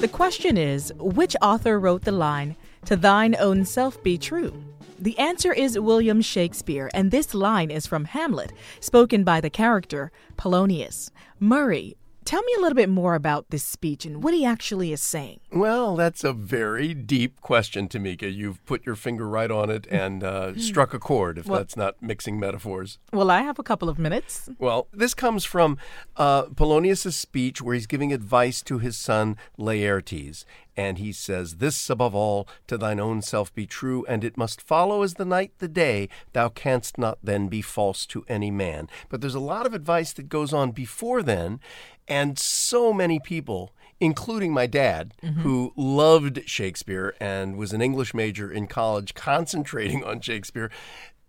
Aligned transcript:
The 0.00 0.08
question 0.10 0.56
is 0.56 0.92
which 0.98 1.36
author 1.42 1.78
wrote 1.78 2.04
the 2.04 2.12
line, 2.12 2.56
To 2.86 2.96
thine 2.96 3.36
own 3.38 3.64
self 3.64 4.02
be 4.02 4.16
true? 4.16 4.54
The 4.98 5.18
answer 5.18 5.52
is 5.52 5.78
William 5.78 6.20
Shakespeare, 6.20 6.90
and 6.92 7.10
this 7.10 7.32
line 7.32 7.70
is 7.70 7.86
from 7.86 8.04
Hamlet, 8.04 8.52
spoken 8.80 9.24
by 9.24 9.40
the 9.40 9.48
character 9.48 10.12
Polonius. 10.36 11.10
Murray, 11.38 11.96
Tell 12.30 12.42
me 12.44 12.54
a 12.58 12.60
little 12.60 12.76
bit 12.76 12.88
more 12.88 13.16
about 13.16 13.50
this 13.50 13.64
speech 13.64 14.06
and 14.06 14.22
what 14.22 14.34
he 14.34 14.44
actually 14.44 14.92
is 14.92 15.02
saying. 15.02 15.40
Well, 15.50 15.96
that's 15.96 16.22
a 16.22 16.32
very 16.32 16.94
deep 16.94 17.40
question, 17.40 17.88
Tamika. 17.88 18.32
You've 18.32 18.64
put 18.66 18.86
your 18.86 18.94
finger 18.94 19.28
right 19.28 19.50
on 19.50 19.68
it 19.68 19.84
and 19.90 20.22
uh, 20.22 20.56
struck 20.56 20.94
a 20.94 21.00
chord, 21.00 21.38
if 21.38 21.46
well, 21.46 21.58
that's 21.58 21.76
not 21.76 22.00
mixing 22.00 22.38
metaphors. 22.38 23.00
Well, 23.12 23.32
I 23.32 23.42
have 23.42 23.58
a 23.58 23.64
couple 23.64 23.88
of 23.88 23.98
minutes. 23.98 24.48
Well, 24.60 24.86
this 24.92 25.12
comes 25.12 25.44
from 25.44 25.76
uh, 26.16 26.42
Polonius' 26.54 27.16
speech 27.16 27.60
where 27.60 27.74
he's 27.74 27.88
giving 27.88 28.12
advice 28.12 28.62
to 28.62 28.78
his 28.78 28.96
son 28.96 29.36
Laertes. 29.58 30.44
And 30.80 30.96
he 30.96 31.12
says, 31.12 31.56
This 31.56 31.90
above 31.90 32.14
all, 32.14 32.48
to 32.66 32.78
thine 32.78 32.98
own 32.98 33.20
self 33.20 33.54
be 33.54 33.66
true, 33.66 34.02
and 34.08 34.24
it 34.24 34.38
must 34.38 34.62
follow 34.62 35.02
as 35.02 35.14
the 35.14 35.26
night 35.26 35.52
the 35.58 35.68
day. 35.68 36.08
Thou 36.32 36.48
canst 36.48 36.96
not 36.96 37.18
then 37.22 37.48
be 37.48 37.60
false 37.60 38.06
to 38.06 38.24
any 38.28 38.50
man. 38.50 38.88
But 39.10 39.20
there's 39.20 39.34
a 39.34 39.40
lot 39.40 39.66
of 39.66 39.74
advice 39.74 40.14
that 40.14 40.30
goes 40.30 40.54
on 40.54 40.70
before 40.70 41.22
then, 41.22 41.60
and 42.08 42.38
so 42.38 42.94
many 42.94 43.20
people, 43.20 43.74
including 44.00 44.54
my 44.54 44.66
dad, 44.66 45.12
mm-hmm. 45.22 45.42
who 45.42 45.74
loved 45.76 46.48
Shakespeare 46.48 47.14
and 47.20 47.58
was 47.58 47.74
an 47.74 47.82
English 47.82 48.14
major 48.14 48.50
in 48.50 48.66
college 48.66 49.12
concentrating 49.12 50.02
on 50.02 50.22
Shakespeare, 50.22 50.70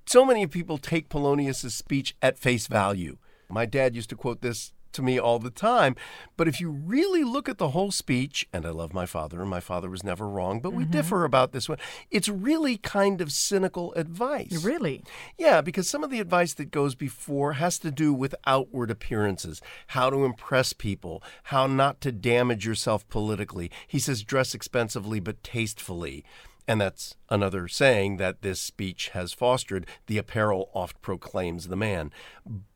so 0.05 0.23
many 0.23 0.47
people 0.47 0.77
take 0.77 1.09
Polonius's 1.09 1.75
speech 1.75 2.15
at 2.21 2.39
face 2.39 2.67
value. 2.67 3.17
My 3.49 3.65
dad 3.65 3.97
used 3.97 4.11
to 4.11 4.15
quote 4.15 4.39
this 4.39 4.71
to 4.94 5.02
me 5.02 5.20
all 5.20 5.40
the 5.40 5.50
time. 5.50 5.95
But 6.38 6.48
if 6.48 6.59
you 6.59 6.70
really 6.70 7.23
look 7.23 7.48
at 7.48 7.58
the 7.58 7.70
whole 7.70 7.91
speech, 7.91 8.48
and 8.52 8.66
I 8.66 8.70
love 8.70 8.94
my 8.94 9.05
father, 9.05 9.41
and 9.41 9.50
my 9.50 9.59
father 9.59 9.90
was 9.90 10.04
never 10.04 10.27
wrong, 10.27 10.59
but 10.59 10.70
mm-hmm. 10.70 10.80
we 10.80 10.86
differ 10.86 11.23
about 11.23 11.52
this 11.52 11.70
one, 11.70 11.78
it's 12.09 12.30
really 12.30 12.78
kind 12.78 13.22
of 13.22 13.31
cynical 13.31 13.94
advice. 13.94 14.64
Really? 14.64 15.03
Yeah, 15.38 15.61
because 15.61 15.89
some 15.89 16.03
of 16.03 16.09
the 16.09 16.20
advice 16.20 16.53
that 16.56 16.72
goes 16.72 16.95
before 16.95 17.53
has 17.53 17.80
to 17.80 17.92
do 17.92 18.14
with 18.14 18.36
outward 18.45 18.92
appearances, 18.92 19.61
how 19.88 20.09
to 20.09 20.25
impress 20.25 20.73
people, 20.73 21.23
how 21.44 21.67
not 21.67 22.02
to 22.02 22.11
damage 22.11 22.66
yourself 22.66 23.08
politically. 23.09 23.72
He 23.88 24.00
says, 24.00 24.23
dress 24.23 24.53
expensively 24.53 25.20
but 25.20 25.44
tastefully. 25.44 26.23
And 26.72 26.80
that's 26.80 27.16
another 27.30 27.67
saying 27.67 28.16
that 28.16 28.44
this 28.44 28.61
speech 28.61 29.09
has 29.09 29.33
fostered. 29.33 29.86
The 30.08 30.17
apparel 30.17 30.69
oft 30.72 31.02
proclaims 31.02 31.67
the 31.67 31.75
man. 31.75 32.14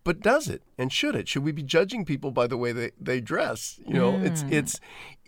But 0.03 0.19
does 0.19 0.49
it? 0.49 0.63
And 0.77 0.91
should 0.91 1.15
it? 1.15 1.29
Should 1.29 1.45
we 1.45 1.53
be 1.53 1.63
judging 1.63 2.03
people 2.03 2.31
by 2.31 2.45
the 2.47 2.57
way 2.57 2.73
they, 2.73 2.91
they 2.99 3.21
dress? 3.21 3.79
You 3.87 3.93
know, 3.93 4.11
mm. 4.11 4.25
it's 4.25 4.43
it's 4.49 4.81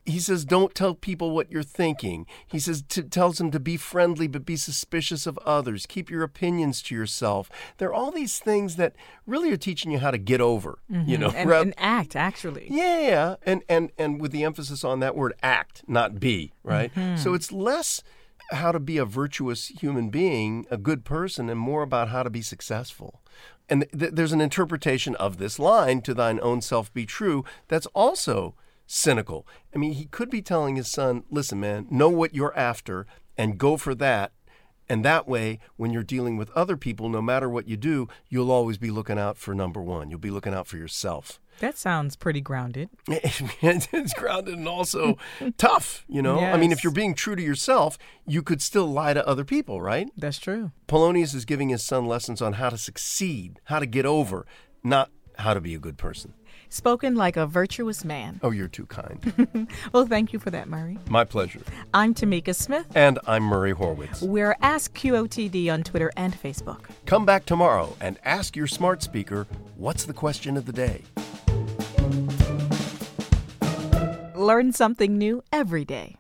he 0.04 0.20
says 0.20 0.44
don't 0.44 0.76
tell 0.76 0.96
people 0.96 1.32
what 1.32 1.50
you're 1.50 1.64
thinking. 1.64 2.26
He 2.46 2.60
says 2.60 2.82
to, 2.90 3.04
tells 3.04 3.38
them 3.38 3.52
to 3.52 3.60
be 3.62 3.78
friendly 3.78 4.28
but 4.28 4.46
be 4.46 4.58
suspicious 4.58 5.26
of 5.26 5.38
others. 5.46 5.86
Keep 5.86 6.10
your 6.10 6.24
opinions 6.24 6.82
to 6.84 6.96
yourself. 6.96 7.50
There 7.78 7.88
are 7.88 7.94
all 7.94 8.12
these 8.12 8.38
things 8.38 8.76
that 8.76 8.98
really 9.26 9.50
are 9.54 9.58
teaching 9.58 9.92
you 9.92 10.00
how 10.00 10.12
to 10.12 10.18
get 10.18 10.42
over, 10.42 10.80
mm-hmm. 10.92 11.10
you 11.10 11.18
know, 11.18 11.30
and, 11.30 11.50
and, 11.50 11.74
act 11.78 12.18
actually. 12.18 12.68
Yeah, 12.70 13.38
and 13.44 13.64
and 13.70 13.92
and 13.98 14.20
with 14.20 14.34
the 14.34 14.44
emphasis 14.44 14.84
on 14.84 15.00
that 15.00 15.16
word 15.16 15.36
act, 15.42 15.84
not 15.88 16.20
be, 16.20 16.52
right? 16.64 16.94
Mm-hmm. 16.94 17.16
So 17.16 17.34
it's 17.34 17.54
less 17.54 18.04
how 18.52 18.72
to 18.72 18.80
be 18.80 18.98
a 18.98 19.06
virtuous 19.06 19.68
human 19.68 20.10
being, 20.10 20.66
a 20.72 20.78
good 20.78 21.04
person, 21.04 21.50
and 21.50 21.60
more 21.60 21.84
about 21.84 22.10
how 22.10 22.24
to 22.24 22.30
be 22.30 22.42
successful. 22.42 23.22
And 23.70 23.86
th- 23.98 24.14
there's 24.14 24.32
an 24.32 24.42
interpretation 24.42 25.16
of 25.16 25.38
this 25.38 25.60
line, 25.60 26.02
to 26.02 26.14
thine 26.14 26.40
own 26.42 26.62
self 26.62 26.94
be 26.94 27.06
true, 27.06 27.44
that's 27.68 27.88
also 27.88 28.56
cynical. 28.86 29.46
I 29.76 29.78
mean, 29.78 29.94
he 29.94 30.06
could 30.06 30.30
be 30.30 30.42
telling 30.42 30.76
his 30.76 30.90
son, 30.90 31.24
listen, 31.30 31.60
man, 31.60 31.88
know 31.90 32.10
what 32.10 32.34
you're 32.34 32.58
after 32.58 33.06
and 33.38 33.58
go 33.58 33.78
for 33.78 33.94
that. 33.96 34.32
And 34.90 35.04
that 35.04 35.28
way, 35.28 35.60
when 35.76 35.92
you're 35.92 36.04
dealing 36.04 36.38
with 36.38 36.50
other 36.52 36.78
people, 36.78 37.10
no 37.10 37.22
matter 37.22 37.50
what 37.50 37.68
you 37.68 37.78
do, 37.78 38.08
you'll 38.30 38.52
always 38.52 38.78
be 38.78 38.90
looking 38.90 39.20
out 39.20 39.38
for 39.38 39.54
number 39.54 39.82
one. 39.82 40.10
You'll 40.10 40.20
be 40.20 40.32
looking 40.32 40.54
out 40.54 40.68
for 40.68 40.78
yourself. 40.78 41.40
That 41.60 41.78
sounds 41.78 42.16
pretty 42.16 42.40
grounded. 42.40 42.90
it's 43.08 44.14
grounded 44.14 44.56
and 44.56 44.68
also 44.68 45.18
tough, 45.58 46.06
you 46.08 46.22
know? 46.22 46.40
Yes. 46.40 46.56
I 46.56 46.60
mean, 46.60 46.72
if 46.72 46.84
you're 46.84 46.94
being 46.94 47.16
true 47.16 47.36
to 47.36 47.42
yourself, 47.42 47.98
you 48.26 48.44
could 48.44 48.62
still 48.62 48.86
lie 48.86 49.14
to 49.14 49.28
other 49.28 49.44
people, 49.44 49.82
right? 49.82 50.08
That's 50.16 50.38
true. 50.40 50.72
Polonius 50.88 51.34
is 51.34 51.46
giving 51.46 51.70
his 51.70 51.84
son 51.84 52.06
lessons 52.06 52.42
on 52.42 52.54
how 52.54 52.70
to 52.70 52.78
succeed, 52.78 53.60
how 53.66 53.80
to 53.80 53.88
get 53.88 54.06
over, 54.06 54.46
not 54.84 55.10
how 55.38 55.54
to 55.54 55.62
be 55.62 55.76
a 55.76 55.80
good 55.80 55.98
person. 55.98 56.34
Spoken 56.70 57.16
like 57.16 57.38
a 57.38 57.46
virtuous 57.46 58.04
man. 58.04 58.40
Oh, 58.44 58.52
you're 58.52 58.68
too 58.68 58.86
kind. 58.86 59.68
well, 59.94 60.06
thank 60.06 60.34
you 60.34 60.40
for 60.40 60.50
that, 60.52 60.68
Murray. 60.68 61.00
My 61.10 61.24
pleasure. 61.24 61.62
I'm 61.94 62.14
Tamika 62.14 62.54
Smith. 62.54 62.86
And 62.96 63.20
I'm 63.26 63.44
Murray 63.44 63.74
Horwitz. 63.74 64.22
We're 64.22 64.56
Ask 64.62 64.98
QOTD 64.98 65.72
on 65.72 65.84
Twitter 65.84 66.12
and 66.18 66.34
Facebook. 66.34 66.86
Come 67.06 67.26
back 67.26 67.46
tomorrow 67.46 67.96
and 68.02 68.20
ask 68.24 68.56
your 68.56 68.68
smart 68.68 69.02
speaker 69.02 69.48
what's 69.76 70.06
the 70.06 70.14
question 70.14 70.58
of 70.58 70.66
the 70.66 70.74
day? 70.74 71.04
Learn 74.36 74.72
something 74.72 75.18
new 75.18 75.44
every 75.52 75.86
day. 75.86 76.18